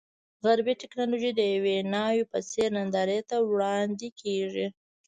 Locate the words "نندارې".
2.77-3.19